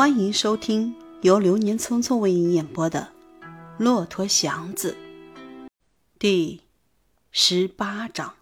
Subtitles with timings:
[0.00, 3.12] 欢迎收听由流年匆匆为您演播的
[3.76, 4.96] 《骆驼祥子》
[6.18, 6.62] 第
[7.30, 8.34] 十八章。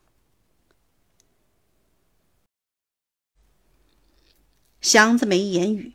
[4.81, 5.95] 祥子没言语，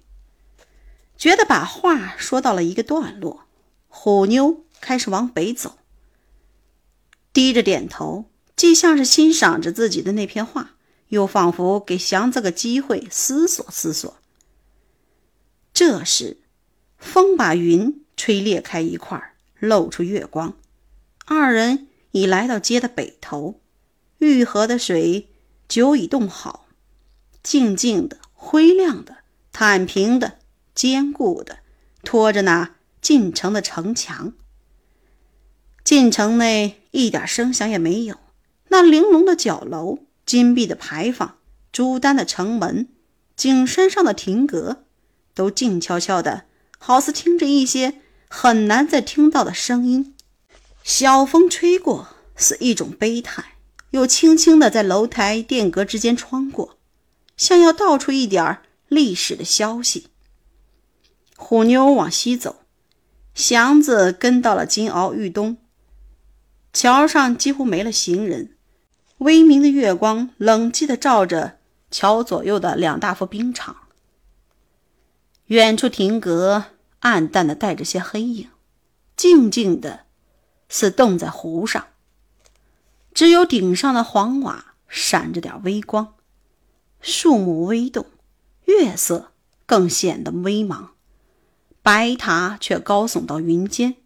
[1.15, 3.45] 觉得把话说到了一个段落，
[3.87, 5.77] 虎妞开始往北走，
[7.31, 8.25] 低着点头，
[8.57, 10.71] 既像是欣赏着自己的那篇画，
[11.07, 14.17] 又仿佛给祥子个机会思索思索。
[15.73, 16.37] 这时，
[16.97, 20.55] 风把云吹裂开一块，露出月光。
[21.25, 23.59] 二人已来到街的北头，
[24.19, 25.29] 玉河的水
[25.67, 26.67] 久已冻好，
[27.41, 29.17] 静静的、灰亮的、
[29.51, 30.37] 坦平的、
[30.75, 31.59] 坚固的，
[32.03, 34.33] 托着那进城的城墙。
[35.83, 38.17] 进城内一点声响也没有，
[38.67, 41.39] 那玲珑的角楼、金碧的牌坊、
[41.71, 42.89] 朱丹的城门、
[43.35, 44.85] 景山上的亭阁。
[45.33, 46.45] 都静悄悄的，
[46.77, 50.15] 好似听着一些很难再听到的声音。
[50.83, 53.45] 小风吹过，似一种悲叹，
[53.91, 56.77] 又轻轻的在楼台殿阁之间穿过，
[57.37, 60.07] 像要道出一点历史的消息。
[61.37, 62.63] 虎妞往西走，
[63.33, 65.57] 祥子跟到了金鳌玉东。
[66.73, 68.57] 桥上几乎没了行人，
[69.19, 71.59] 微明的月光冷寂的照着
[71.91, 73.77] 桥左右的两大副冰场。
[75.53, 76.65] 远处亭阁
[77.01, 78.49] 暗淡的带着些黑影，
[79.15, 80.07] 静静的，
[80.67, 81.89] 似冻在湖上。
[83.13, 86.15] 只有顶上的黄瓦闪着点微光，
[87.01, 88.07] 树木微动，
[88.65, 89.33] 月色
[89.67, 90.87] 更显得微茫。
[91.83, 93.97] 白塔却高耸到云间，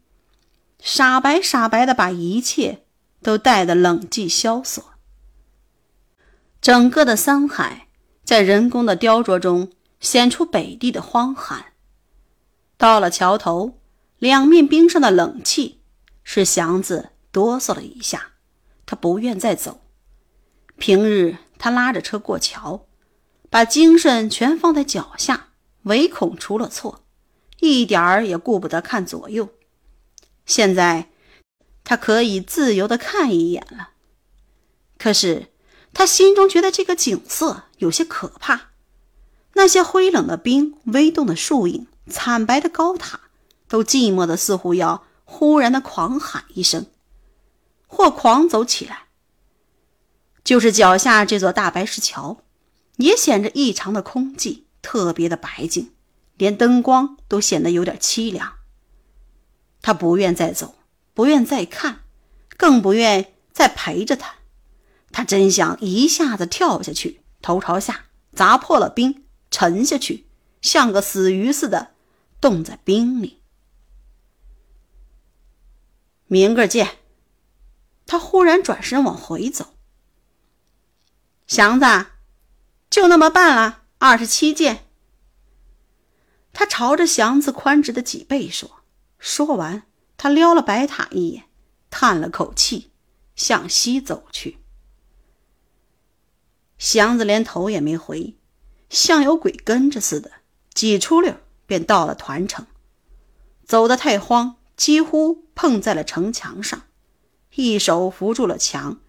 [0.82, 2.84] 傻白傻白的把一切
[3.22, 4.84] 都带得冷寂萧索。
[6.59, 7.88] 整个的山海
[8.26, 9.72] 在人工的雕琢中。
[10.00, 11.73] 显出北地的荒寒。
[12.78, 13.80] 到了桥头，
[14.20, 15.82] 两面冰上的冷气
[16.23, 18.33] 使祥子哆嗦了一下，
[18.86, 19.82] 他不愿再走。
[20.77, 22.88] 平日他拉着车过桥，
[23.49, 25.49] 把精神全放在脚下，
[25.83, 27.04] 唯恐出了错，
[27.60, 29.49] 一点儿也顾不得看左右。
[30.45, 31.10] 现在
[31.83, 33.89] 他可以自由的看一眼了，
[34.99, 35.48] 可是
[35.93, 38.72] 他心中觉得这个景色有些可怕。
[39.58, 43.22] 那些灰冷的冰、微动的树影、惨白的高塔，
[43.68, 46.86] 都寂寞的似乎要忽然的狂喊一声，
[47.88, 49.08] 或狂走起来。
[50.44, 52.38] 就是脚下这座大白石桥，
[52.98, 55.92] 也显着异常的空寂，特别的白净，
[56.38, 58.54] 连灯光都显得有点凄凉。
[59.82, 60.76] 他不愿再走，
[61.16, 62.02] 不愿再看，
[62.56, 64.36] 更不愿再陪着他。
[65.12, 69.23] 他真想一下子跳下去，头朝下砸破了冰。
[69.52, 70.28] 沉下去，
[70.62, 71.94] 像个死鱼似的，
[72.40, 73.42] 冻在冰里。
[76.28, 76.98] 明个见。
[78.06, 79.76] 他忽然转身往回走。
[81.46, 81.86] 祥子，
[82.90, 84.86] 就那么办了，二十七件。
[86.54, 88.80] 他朝着祥子宽直的脊背说。
[89.20, 89.84] 说完，
[90.16, 91.50] 他撩了白塔一眼，
[91.90, 92.92] 叹了口气，
[93.36, 94.60] 向西走去。
[96.78, 98.36] 祥子连头也没回。
[98.89, 100.31] 像有鬼跟着似的，
[100.73, 102.65] 几出溜便到了团城。
[103.65, 106.83] 走得太慌，几乎碰在了城墙上，
[107.55, 108.99] 一手扶住了墙，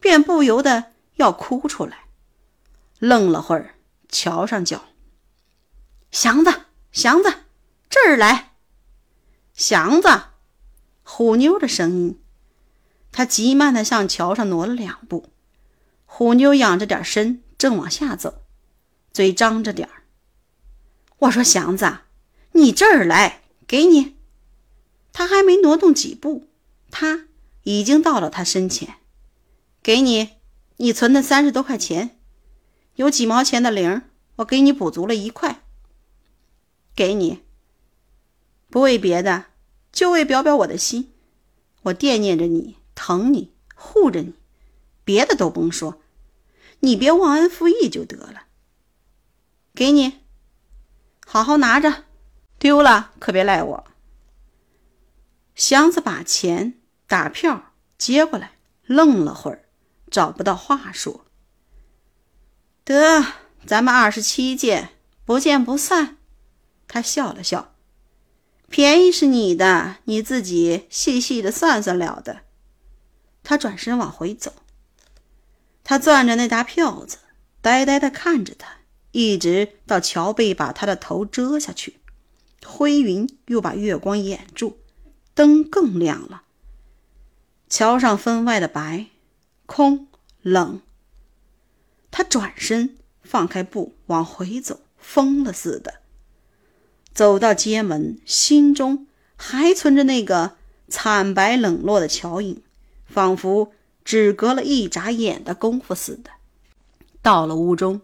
[0.00, 2.06] 便不由得要哭出来。
[2.98, 3.74] 愣了会儿，
[4.08, 4.84] 桥上叫
[6.10, 7.32] ：“祥子，祥子，
[7.90, 8.54] 这儿来！”
[9.54, 10.08] 祥子，
[11.02, 12.20] 虎妞的声音。
[13.12, 15.30] 他急慢地向桥上挪了两步。
[16.06, 18.43] 虎妞仰着点身，正往下走。
[19.14, 20.02] 嘴张着点儿，
[21.18, 21.98] 我说：“祥子，
[22.50, 24.16] 你这儿来，给你。”
[25.14, 26.48] 他还没挪动几步，
[26.90, 27.28] 他
[27.62, 28.96] 已经到了他身前，
[29.80, 30.30] 给你，
[30.78, 32.18] 你存的三十多块钱，
[32.96, 34.02] 有几毛钱的零，
[34.34, 35.62] 我给你补足了一块。
[36.96, 37.44] 给你，
[38.68, 39.44] 不为别的，
[39.92, 41.12] 就为表表我的心，
[41.82, 44.34] 我惦念着你，疼你，护着你，
[45.04, 46.02] 别的都甭说，
[46.80, 48.46] 你别忘恩负义就得了。
[49.76, 50.20] 给你，
[51.26, 52.04] 好好拿着，
[52.60, 53.84] 丢了可别赖我。
[55.56, 58.52] 祥子把钱打票接过来，
[58.84, 59.64] 愣了会儿，
[60.08, 61.26] 找不到话说。
[62.84, 63.24] 得，
[63.66, 64.90] 咱们二十七件，
[65.24, 66.18] 不见不散。
[66.86, 67.74] 他笑了笑，
[68.68, 72.42] 便宜是你的，你自己细细的算算了的。
[73.42, 74.52] 他转身往回走，
[75.82, 77.18] 他攥着那沓票子，
[77.60, 78.83] 呆呆的看着他。
[79.14, 82.00] 一直到桥背把他的头遮下去，
[82.66, 84.78] 灰云又把月光掩住，
[85.34, 86.42] 灯更亮了。
[87.68, 89.06] 桥上分外的白，
[89.66, 90.08] 空
[90.42, 90.80] 冷。
[92.10, 96.00] 他转身放开步往回走，疯了似的。
[97.12, 99.06] 走到街门，心中
[99.36, 100.56] 还存着那个
[100.88, 102.60] 惨白冷落的桥影，
[103.06, 103.70] 仿佛
[104.04, 106.30] 只隔了一眨眼的功夫似的。
[107.22, 108.00] 到了屋中。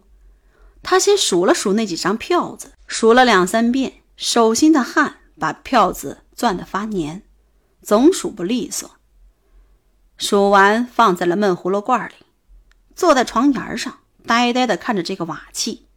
[0.83, 7.23] 他先数了数那几张票子，数了两三遍，手心的汗把票子攥得发黏，
[7.81, 8.89] 总数不利索。
[10.17, 12.13] 数完，放在了闷葫芦罐里，
[12.95, 15.87] 坐在床沿上，呆呆地看着这个瓦器。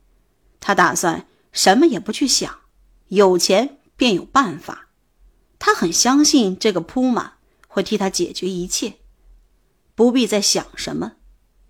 [0.60, 2.60] 他打算什么也不去想，
[3.08, 4.88] 有钱便有办法。
[5.58, 7.34] 他很相信这个铺满
[7.69, 8.98] 会替他解决一切，
[9.94, 11.12] 不必再想什么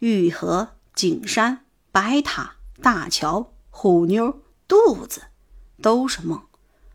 [0.01, 2.54] 玉河、景山、白塔。
[2.85, 5.23] 大桥、虎妞、肚子，
[5.81, 6.43] 都是梦。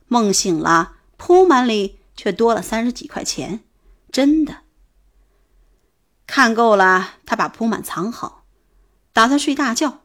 [0.05, 3.61] 梦醒了，铺满里却多了三十几块钱，
[4.11, 4.57] 真的。
[6.27, 8.45] 看够了，他把铺满藏好，
[9.13, 10.01] 打算睡大觉。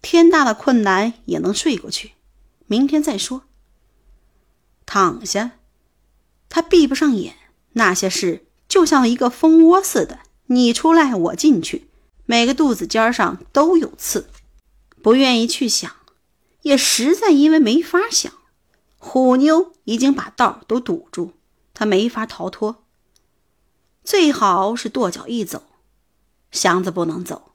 [0.00, 2.12] 天大的困难也能睡过去，
[2.64, 3.42] 明天再说。
[4.86, 5.58] 躺下，
[6.48, 7.36] 他闭不上眼，
[7.72, 11.90] 那些事就像一个蜂窝似的，你出来我进去，
[12.24, 14.30] 每个肚子尖上都有刺。
[15.02, 15.90] 不愿意去想，
[16.62, 18.32] 也实在因为没法想。
[18.96, 21.32] 虎妞已经把道都堵住，
[21.74, 22.84] 他没法逃脱。
[24.04, 25.64] 最好是跺脚一走，
[26.52, 27.54] 祥子不能走，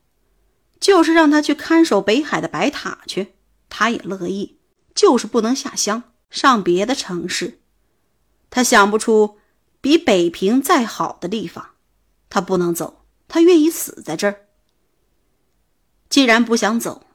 [0.80, 3.36] 就是让他去看守北海的白塔去，
[3.70, 4.60] 他也乐意。
[4.94, 7.62] 就是不能下乡，上别的城市。
[8.50, 9.38] 他想不出
[9.80, 11.76] 比北平再好的地方。
[12.30, 14.48] 他不能走，他愿意死在这儿。
[16.10, 17.07] 既然不想走。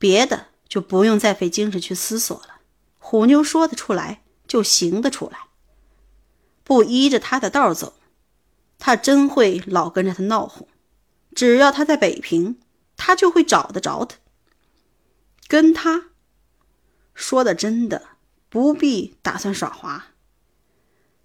[0.00, 2.62] 别的就不用再费精神去思索了。
[2.98, 5.38] 虎妞说得出来，就行得出来。
[6.64, 7.92] 不依着他的道走，
[8.78, 10.66] 他真会老跟着他闹哄。
[11.34, 12.58] 只要他在北平，
[12.96, 14.16] 他就会找得着他。
[15.46, 16.06] 跟他
[17.12, 18.02] 说的真的，
[18.48, 20.06] 不必打算耍滑。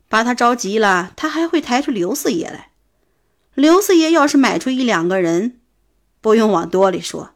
[0.10, 2.72] 把他着急了，他还会抬出刘四爷来。
[3.54, 5.62] 刘四爷要是买出一两个人，
[6.20, 7.35] 不用往多里说。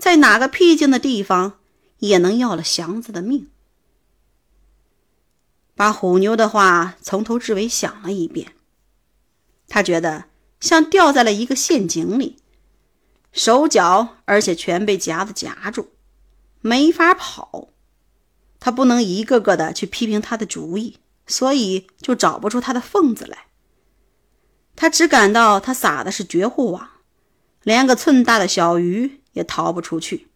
[0.00, 1.60] 在哪个僻静的地方，
[1.98, 3.50] 也能要了祥子的命。
[5.76, 8.54] 把虎妞的话从头至尾想了一遍，
[9.68, 10.24] 他觉得
[10.58, 12.36] 像掉在了一个陷阱里，
[13.32, 15.88] 手脚而且全被夹子夹住，
[16.60, 17.68] 没法跑。
[18.58, 23.46] 他不能一个个的去批评他的主意，所以就找不出他的缝子来。
[24.76, 26.89] 他只感到他撒的是绝户网，
[27.62, 29.18] 连个寸大的小鱼。
[29.32, 30.26] 也逃不出去，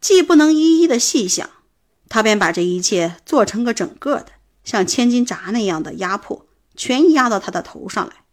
[0.00, 1.48] 既不能一一的细想，
[2.08, 4.32] 他便把这一切做成个整个的，
[4.64, 8.24] 像千斤闸那样的压迫，全压到他的头上来。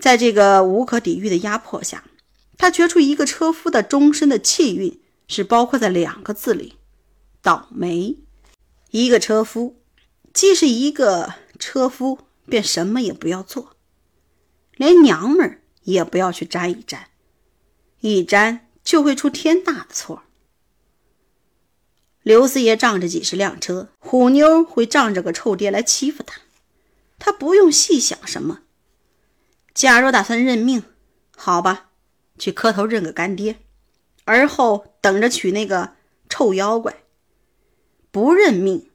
[0.00, 2.02] 在这个无可抵御的压迫下，
[2.56, 6.74] 他觉出一个车夫的终身的气运是包括在两个字里：
[7.40, 8.18] 倒霉。
[8.90, 9.80] 一个车夫，
[10.34, 13.76] 既是一个车夫，便什么也不要做，
[14.72, 17.08] 连娘们儿也不要去沾一沾。
[18.00, 20.22] 一沾就会出天大的错。
[22.22, 26.42] 刘四爷仗着几十辆车，虎妞会仗着个臭爹来欺负他，
[27.18, 28.60] 他不用细想什么。
[29.72, 30.82] 假若打算认命，
[31.34, 31.88] 好吧，
[32.38, 33.56] 去磕头认个干爹，
[34.24, 35.94] 而后等着娶那个
[36.28, 37.02] 臭妖怪。
[38.10, 38.90] 不认命，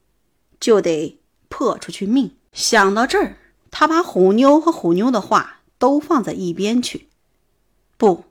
[0.59, 1.19] 就得
[1.50, 2.38] 破出去命。
[2.51, 3.38] 想到这儿，
[3.71, 7.09] 他把虎妞和虎妞的话都放在一边去，
[7.97, 8.23] 不。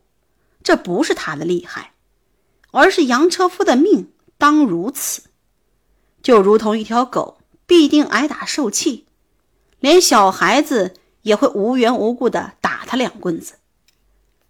[0.62, 1.92] 这不是他的厉害，
[2.70, 5.24] 而是杨车夫的命当如此。
[6.22, 9.04] 就如同一条狗必定挨打受气，
[9.80, 13.56] 连小孩子也会无缘无故的打他两棍子。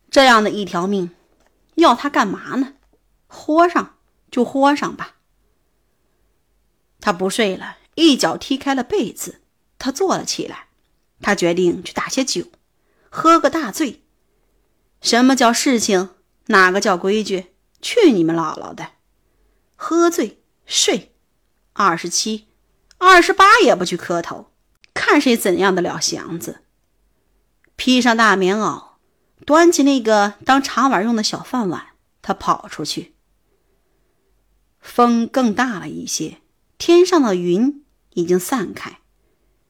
[0.09, 1.11] 这样的一条命，
[1.75, 2.75] 要他干嘛呢？
[3.27, 3.97] 豁上
[4.31, 5.17] 就豁上吧。
[7.01, 9.41] 他不睡了，一脚踢开了被子，
[9.77, 10.69] 他坐了起来。
[11.21, 12.47] 他决定去打些酒，
[13.15, 14.03] 喝个大醉。
[15.03, 16.09] 什么叫事情？
[16.47, 17.53] 哪个叫规矩？
[17.83, 18.93] 去你们姥姥的！
[19.77, 21.13] 喝醉睡，
[21.75, 22.47] 二十七、
[22.97, 24.51] 二十八也不去磕头，
[24.95, 26.63] 看谁怎样的了祥子。
[27.77, 28.93] 披上大棉袄，
[29.45, 31.89] 端起那个当茶碗用的小饭碗，
[32.23, 33.15] 他跑出去。
[34.81, 36.39] 风更大了一些，
[36.79, 39.01] 天上的云已经散开，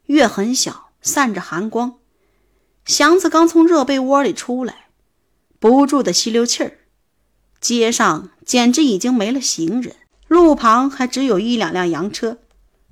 [0.05, 1.99] 月很小，散着寒光。
[2.85, 4.87] 祥子刚从热被窝里出来。
[5.59, 6.79] 不住的吸溜气儿，
[7.61, 9.95] 街上简直已经没了行人，
[10.27, 12.39] 路旁还只有一两辆洋车，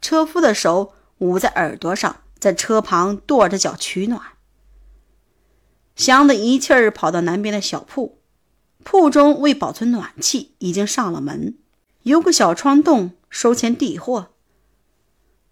[0.01, 4.23] 车夫的手捂在耳朵上，在车旁跺着脚取暖。
[5.97, 8.21] 祥子一气儿跑到南边的小铺，
[8.85, 11.59] 铺中为保存暖气，已经上了门，
[12.05, 14.29] 有个小窗洞收钱递货。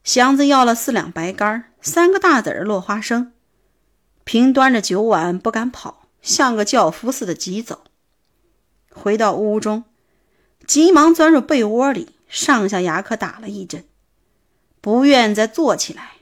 [0.05, 3.33] 祥子要了四两白干，三个大子儿落花生，
[4.29, 7.85] 平端着酒碗不敢跑，像个轿夫似的急走。
[8.91, 9.85] 回到屋中，
[10.67, 13.87] 急忙钻入被窝里，上下牙可打了一针，
[14.83, 16.17] 不愿再坐起来。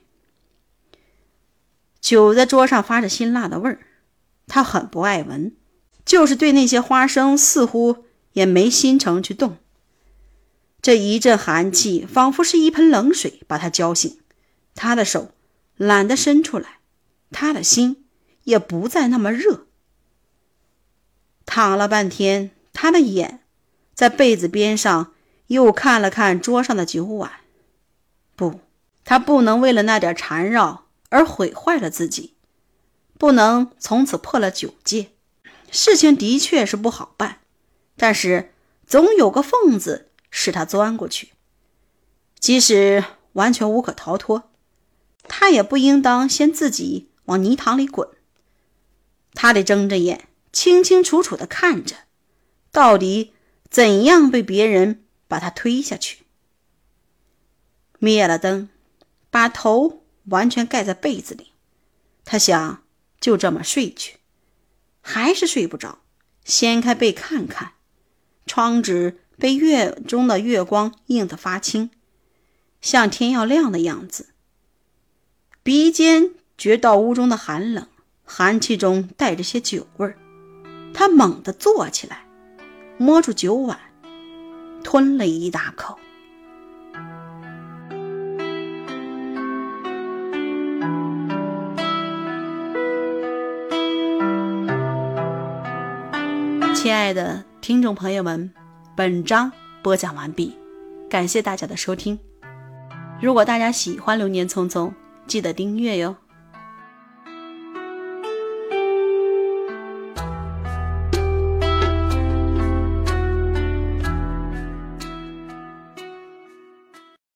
[2.00, 3.80] 酒在桌上发着辛辣的味儿，
[4.46, 5.56] 他很不爱闻，
[6.04, 9.56] 就是对那些花生似乎也没心成去动。
[10.80, 14.20] 这一阵寒气，仿佛是一盆冷水把他浇醒，
[14.76, 15.32] 他的手
[15.76, 16.75] 懒得伸出来，
[17.30, 18.06] 他的心
[18.44, 19.66] 也不再那么热。
[21.44, 22.52] 躺了半天。
[22.78, 23.40] 他的眼
[23.94, 25.14] 在被子边上
[25.46, 27.32] 又看了看桌上的酒碗，
[28.34, 28.60] 不，
[29.02, 32.34] 他不能为了那点缠绕而毁坏了自己，
[33.18, 35.12] 不能从此破了酒戒。
[35.70, 37.38] 事情的确是不好办，
[37.96, 38.52] 但是
[38.86, 41.30] 总有个缝子使他钻过去。
[42.38, 43.02] 即使
[43.32, 44.50] 完全无可逃脱，
[45.26, 48.08] 他也不应当先自己往泥塘里滚。
[49.34, 51.94] 他得睁着眼，清清楚楚地看着。
[52.72, 53.32] 到底
[53.70, 56.24] 怎样被别人把他推下去？
[57.98, 58.68] 灭了灯，
[59.30, 61.52] 把头完全盖在被子里，
[62.24, 62.82] 他想
[63.20, 64.18] 就这么睡去，
[65.00, 66.00] 还是睡不着。
[66.44, 67.72] 掀开被看看，
[68.46, 71.90] 窗纸被月中的月光映得发青，
[72.80, 74.28] 像天要亮的样子。
[75.62, 77.86] 鼻尖觉到屋中的寒冷，
[78.24, 80.16] 寒气中带着些酒味儿，
[80.94, 82.24] 他猛地坐起来。
[82.96, 83.78] 摸住酒碗，
[84.82, 85.98] 吞了一大口。
[96.74, 98.50] 亲爱的听众朋友们，
[98.96, 100.56] 本章播讲完毕，
[101.10, 102.18] 感谢大家的收听。
[103.20, 104.88] 如果大家喜欢《流年匆匆》，
[105.26, 106.16] 记得订阅哟。